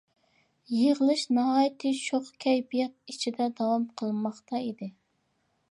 يىغىلىش 0.75 1.25
ناھايىتى 1.37 1.91
شوخ 1.99 2.31
كەيپىيات 2.47 3.15
ئىچىدە 3.15 3.49
داۋام 3.61 3.87
قىلماقتا 4.03 4.65
ئىدى. 4.69 4.91